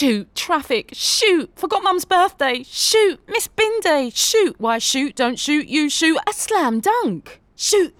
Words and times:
Shoot, 0.00 0.34
traffic, 0.34 0.88
shoot, 0.94 1.50
forgot 1.54 1.82
mum's 1.82 2.06
birthday, 2.06 2.62
shoot, 2.62 3.20
miss 3.28 3.46
bin 3.46 3.80
day, 3.82 4.08
shoot, 4.08 4.56
why 4.58 4.78
shoot, 4.78 5.14
don't 5.14 5.38
shoot, 5.38 5.68
you 5.68 5.90
shoot, 5.90 6.16
a 6.26 6.32
slam 6.32 6.80
dunk, 6.80 7.42
shoot, 7.56 7.94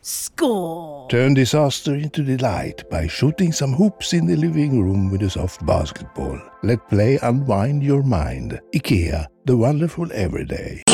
score. 0.00 1.08
Turn 1.10 1.34
disaster 1.34 1.96
into 1.96 2.22
delight 2.22 2.88
by 2.88 3.08
shooting 3.08 3.50
some 3.50 3.72
hoops 3.72 4.12
in 4.12 4.26
the 4.26 4.36
living 4.36 4.80
room 4.80 5.10
with 5.10 5.22
a 5.22 5.30
soft 5.30 5.66
basketball. 5.66 6.40
Let 6.62 6.88
play 6.88 7.18
unwind 7.20 7.82
your 7.82 8.04
mind. 8.04 8.60
IKEA, 8.72 9.26
the 9.44 9.56
wonderful 9.56 10.06
everyday. 10.12 10.84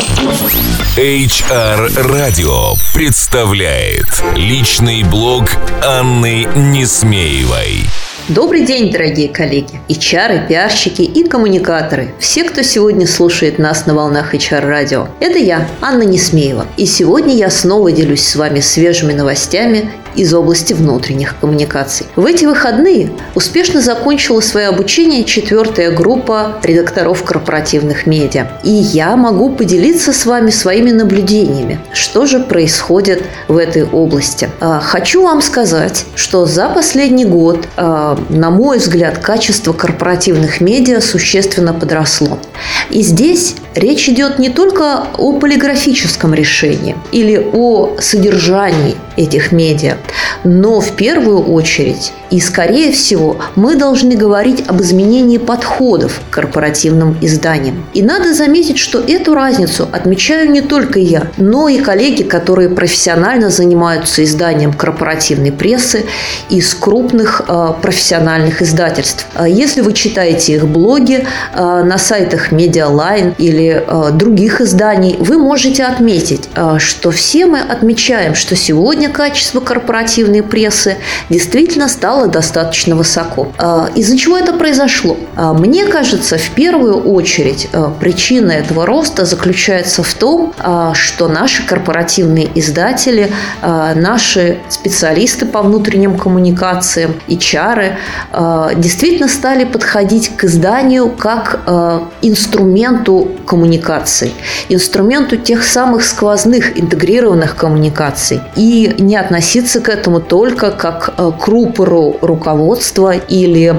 HR 0.96 1.84
Radio 2.08 2.76
представляет 2.94 4.08
личный 4.36 5.04
блог 5.04 5.50
Анны 5.84 6.46
Несмеевой. 6.72 7.84
Добрый 8.29 8.65
день, 8.65 8.91
дорогие 8.91 9.29
коллеги, 9.29 9.79
HR, 9.87 10.49
пиарщики 10.49 11.01
и 11.01 11.25
коммуникаторы, 11.25 12.13
все, 12.19 12.43
кто 12.43 12.61
сегодня 12.61 13.07
слушает 13.07 13.57
нас 13.57 13.85
на 13.85 13.95
волнах 13.95 14.35
HR-радио. 14.35 15.07
Это 15.21 15.39
я, 15.39 15.65
Анна 15.79 16.03
Несмеева, 16.03 16.67
и 16.75 16.85
сегодня 16.85 17.33
я 17.33 17.49
снова 17.49 17.89
делюсь 17.93 18.27
с 18.27 18.35
вами 18.35 18.59
свежими 18.59 19.13
новостями 19.13 19.93
из 20.17 20.33
области 20.33 20.73
внутренних 20.73 21.39
коммуникаций. 21.39 22.07
В 22.15 22.25
эти 22.25 22.45
выходные 22.45 23.11
успешно 23.35 23.81
закончила 23.81 24.41
свое 24.41 24.67
обучение 24.67 25.23
четвертая 25.23 25.91
группа 25.91 26.59
редакторов 26.63 27.23
корпоративных 27.23 28.07
медиа. 28.07 28.47
И 28.63 28.71
я 28.71 29.15
могу 29.15 29.49
поделиться 29.49 30.11
с 30.11 30.25
вами 30.25 30.49
своими 30.49 30.91
наблюдениями, 30.91 31.79
что 31.93 32.25
же 32.25 32.39
происходит 32.39 33.23
в 33.47 33.57
этой 33.57 33.85
области. 33.85 34.49
А, 34.59 34.79
хочу 34.79 35.23
вам 35.23 35.41
сказать, 35.41 36.05
что 36.15 36.45
за 36.45 36.69
последний 36.69 37.25
год, 37.25 37.67
а, 37.77 38.19
на 38.29 38.49
мой 38.49 38.79
взгляд, 38.79 39.19
качество 39.19 39.71
корпоративных 39.73 40.61
медиа 40.61 40.99
существенно 40.99 41.73
подросло. 41.73 42.39
И 42.89 43.01
здесь 43.03 43.55
речь 43.77 44.09
идет 44.09 44.39
не 44.39 44.49
только 44.49 45.07
о 45.17 45.33
полиграфическом 45.33 46.33
решении 46.33 46.95
или 47.11 47.37
о 47.53 47.97
содержании 47.99 48.95
этих 49.15 49.51
медиа, 49.51 49.97
но 50.43 50.79
в 50.79 50.95
первую 50.95 51.41
очередь 51.41 52.11
и, 52.29 52.39
скорее 52.39 52.91
всего, 52.91 53.37
мы 53.55 53.75
должны 53.75 54.15
говорить 54.15 54.63
об 54.67 54.81
изменении 54.81 55.37
подходов 55.37 56.19
к 56.29 56.33
корпоративным 56.33 57.17
изданиям. 57.21 57.85
И 57.93 58.01
надо 58.01 58.33
заметить, 58.33 58.77
что 58.77 58.99
эту 58.99 59.33
разницу 59.33 59.87
отмечаю 59.91 60.51
не 60.51 60.61
только 60.61 60.99
я, 60.99 61.27
но 61.37 61.69
и 61.69 61.79
коллеги, 61.79 62.23
которые 62.23 62.69
профессионально 62.69 63.49
занимаются 63.49 64.23
изданием 64.23 64.73
корпоративной 64.73 65.51
прессы 65.51 66.05
из 66.49 66.73
крупных 66.75 67.43
э, 67.47 67.73
профессиональных 67.81 68.61
издательств. 68.61 69.25
А 69.33 69.47
если 69.47 69.81
вы 69.81 69.93
читаете 69.93 70.55
их 70.55 70.67
блоги 70.67 71.25
э, 71.53 71.83
на 71.83 71.97
сайтах 71.97 72.51
Medialine 72.51 73.35
или 73.37 73.66
э, 73.69 74.11
других 74.11 74.61
изданий, 74.61 75.15
вы 75.19 75.37
можете 75.37 75.83
отметить, 75.83 76.49
э, 76.55 76.77
что 76.79 77.11
все 77.11 77.45
мы 77.45 77.59
отмечаем, 77.59 78.35
что 78.35 78.55
сегодня 78.55 79.09
качество 79.09 79.59
корпоративной 79.59 80.43
прессы 80.43 80.97
действительно 81.29 81.87
стало 81.87 82.27
достаточно 82.27 82.95
высоко. 82.95 83.51
А, 83.57 83.89
из-за 83.95 84.17
чего 84.17 84.37
это 84.37 84.53
произошло? 84.53 85.17
Мне 85.35 85.85
кажется, 85.85 86.37
в 86.37 86.49
первую 86.51 86.99
очередь 86.99 87.69
причина 87.99 88.51
этого 88.51 88.85
роста 88.85 89.25
заключается 89.25 90.03
в 90.03 90.13
том, 90.13 90.53
что 90.93 91.27
наши 91.27 91.65
корпоративные 91.65 92.49
издатели, 92.55 93.31
наши 93.61 94.57
специалисты 94.69 95.45
по 95.45 95.61
внутренним 95.61 96.17
коммуникациям, 96.17 97.15
HR, 97.27 97.95
действительно 98.75 99.27
стали 99.27 99.63
подходить 99.63 100.35
к 100.35 100.45
изданию 100.45 101.09
как 101.09 101.59
инструменту 102.21 103.31
коммуникаций, 103.57 104.35
инструменту 104.69 105.35
тех 105.37 105.63
самых 105.63 106.03
сквозных 106.03 106.79
интегрированных 106.79 107.55
коммуникаций 107.55 108.39
и 108.55 108.93
не 108.99 109.15
относиться 109.15 109.79
к 109.79 109.89
этому 109.89 110.19
только 110.19 110.69
как 110.69 111.15
к 111.15 111.47
рупору 111.47 112.17
руководства 112.21 113.15
или 113.15 113.73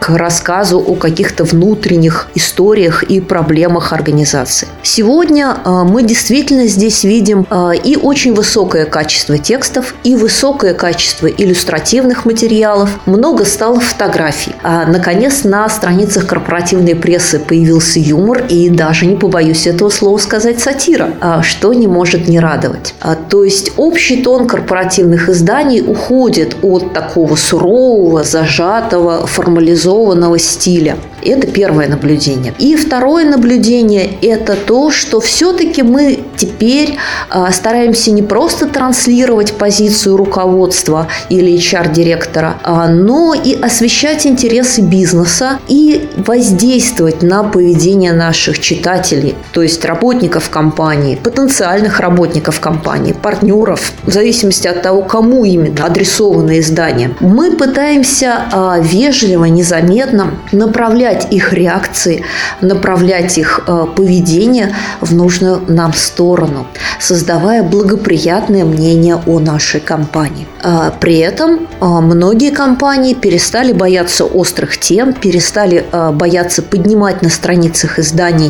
к 0.00 0.08
рассказу 0.08 0.80
о 0.80 0.94
каких-то 0.96 1.44
внутренних 1.44 2.28
историях 2.34 3.04
и 3.04 3.20
проблемах 3.20 3.92
организации. 3.92 4.66
Сегодня 4.82 5.56
а, 5.64 5.84
мы 5.84 6.02
действительно 6.02 6.66
здесь 6.66 7.04
видим 7.04 7.46
а, 7.48 7.70
и 7.70 7.96
очень 7.96 8.34
высокое 8.34 8.86
качество 8.86 9.38
текстов, 9.38 9.94
и 10.02 10.16
высокое 10.16 10.74
качество 10.74 11.28
иллюстративных 11.28 12.24
материалов. 12.24 12.90
Много 13.06 13.44
стало 13.44 13.78
фотографий. 13.78 14.54
А, 14.62 14.84
наконец, 14.86 15.44
на 15.44 15.68
страницах 15.68 16.26
корпоративной 16.26 16.96
прессы 16.96 17.38
появился 17.38 18.00
юмор 18.00 18.44
и 18.48 18.68
даже, 18.80 19.04
не 19.04 19.14
побоюсь 19.14 19.66
этого 19.66 19.90
слова 19.90 20.16
сказать, 20.16 20.58
сатира, 20.58 21.10
что 21.42 21.74
не 21.74 21.86
может 21.86 22.28
не 22.28 22.40
радовать. 22.40 22.94
То 23.28 23.44
есть 23.44 23.72
общий 23.76 24.22
тон 24.22 24.46
корпоративных 24.46 25.28
изданий 25.28 25.82
уходит 25.82 26.56
от 26.62 26.94
такого 26.94 27.36
сурового, 27.36 28.24
зажатого, 28.24 29.26
формализованного 29.26 30.38
стиля. 30.38 30.96
Это 31.22 31.46
первое 31.46 31.88
наблюдение. 31.88 32.54
И 32.58 32.76
второе 32.76 33.28
наблюдение– 33.28 34.10
это 34.22 34.56
то, 34.56 34.90
что 34.90 35.20
все-таки 35.20 35.82
мы 35.82 36.20
теперь 36.36 36.96
а, 37.28 37.52
стараемся 37.52 38.10
не 38.10 38.22
просто 38.22 38.66
транслировать 38.66 39.52
позицию 39.52 40.16
руководства 40.16 41.08
или 41.28 41.54
HR-директора, 41.58 42.56
а, 42.62 42.88
но 42.88 43.34
и 43.34 43.54
освещать 43.54 44.26
интересы 44.26 44.80
бизнеса 44.80 45.58
и 45.68 46.08
воздействовать 46.16 47.22
на 47.22 47.42
поведение 47.42 48.12
наших 48.12 48.59
читателей, 48.60 49.34
то 49.52 49.62
есть 49.62 49.84
работников 49.84 50.50
компании, 50.50 51.16
потенциальных 51.16 52.00
работников 52.00 52.60
компании, 52.60 53.12
партнеров, 53.12 53.92
в 54.04 54.12
зависимости 54.12 54.68
от 54.68 54.82
того, 54.82 55.02
кому 55.02 55.44
именно 55.44 55.86
адресовано 55.86 56.58
издание. 56.58 57.14
Мы 57.20 57.52
пытаемся 57.56 58.42
а, 58.52 58.78
вежливо, 58.80 59.46
незаметно 59.46 60.34
направлять 60.52 61.32
их 61.32 61.52
реакции, 61.52 62.24
направлять 62.60 63.38
их 63.38 63.60
э, 63.66 63.86
поведение 63.96 64.74
в 65.00 65.14
нужную 65.14 65.62
нам 65.68 65.92
сторону, 65.92 66.66
создавая 66.98 67.62
благоприятное 67.62 68.64
мнение 68.64 69.20
о 69.26 69.38
нашей 69.38 69.80
компании. 69.80 70.46
А, 70.62 70.90
при 71.00 71.18
этом 71.18 71.68
а, 71.80 72.00
многие 72.00 72.50
компании 72.50 73.14
перестали 73.14 73.72
бояться 73.72 74.24
острых 74.24 74.78
тем, 74.78 75.12
перестали 75.12 75.84
а, 75.92 76.12
бояться 76.12 76.62
поднимать 76.62 77.22
на 77.22 77.30
страницах 77.30 77.98
изданий 77.98 78.49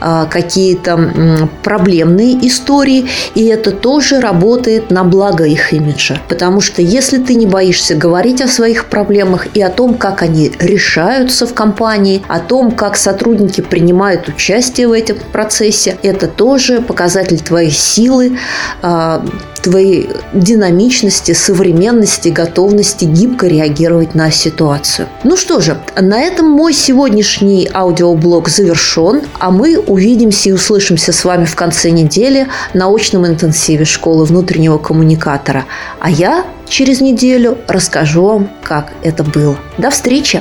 какие-то 0.00 1.48
проблемные 1.62 2.46
истории, 2.46 3.08
и 3.34 3.46
это 3.46 3.70
тоже 3.70 4.20
работает 4.20 4.90
на 4.90 5.04
благо 5.04 5.44
их 5.44 5.72
имиджа. 5.72 6.18
Потому 6.28 6.60
что 6.60 6.82
если 6.82 7.18
ты 7.18 7.34
не 7.34 7.46
боишься 7.46 7.94
говорить 7.94 8.40
о 8.40 8.48
своих 8.48 8.86
проблемах 8.86 9.48
и 9.54 9.62
о 9.62 9.70
том, 9.70 9.94
как 9.94 10.22
они 10.22 10.52
решаются 10.58 11.46
в 11.46 11.54
компании, 11.54 12.22
о 12.28 12.40
том, 12.40 12.70
как 12.72 12.96
сотрудники 12.96 13.60
принимают 13.60 14.28
участие 14.28 14.88
в 14.88 14.92
этом 14.92 15.18
процессе. 15.32 15.98
Это 16.02 16.26
тоже 16.26 16.80
показатель 16.80 17.40
твоей 17.40 17.70
силы, 17.70 18.38
а, 18.82 19.24
твоей 19.62 20.10
динамичности, 20.32 21.32
современности, 21.32 22.28
готовности 22.28 23.04
гибко 23.04 23.46
реагировать 23.46 24.14
на 24.14 24.30
ситуацию. 24.30 25.08
Ну 25.24 25.36
что 25.36 25.60
же, 25.60 25.78
на 25.96 26.20
этом 26.20 26.46
мой 26.46 26.72
сегодняшний 26.72 27.68
аудиоблог 27.72 28.48
завершен, 28.48 29.22
а 29.38 29.50
мы 29.50 29.78
увидимся 29.78 30.50
и 30.50 30.52
услышимся 30.52 31.12
с 31.12 31.24
вами 31.24 31.44
в 31.44 31.54
конце 31.54 31.90
недели 31.90 32.48
на 32.74 32.92
очном 32.92 33.26
интенсиве 33.26 33.84
школы 33.84 34.24
внутреннего 34.24 34.78
коммуникатора. 34.78 35.64
А 36.00 36.10
я 36.10 36.44
через 36.70 37.00
неделю 37.00 37.58
расскажу 37.68 38.24
вам, 38.24 38.50
как 38.62 38.92
это 39.02 39.24
было. 39.24 39.58
До 39.76 39.90
встречи! 39.90 40.40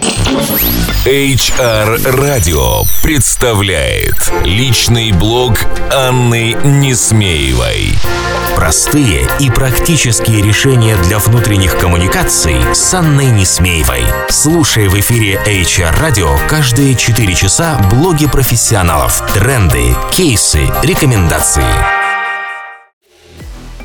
HR 1.06 1.97
Radio 2.14 2.85
представляет 3.02 4.16
личный 4.43 5.11
блог 5.11 5.59
Анны 5.91 6.55
Несмеевой. 6.64 7.93
Простые 8.55 9.28
и 9.40 9.49
практические 9.49 10.41
решения 10.41 10.97
для 11.03 11.20
внутренних 11.20 11.78
коммуникаций 11.78 12.58
с 12.73 12.93
Анной 12.93 13.28
Несмеевой. 13.28 14.03
Слушай 14.29 14.87
в 14.87 14.99
эфире 14.99 15.40
HR 15.46 15.97
Radio 15.99 16.37
каждые 16.47 16.96
4 16.96 17.34
часа 17.35 17.79
блоги 17.90 18.28
профессионалов, 18.28 19.23
тренды, 19.34 19.96
кейсы, 20.11 20.67
рекомендации. 20.84 21.98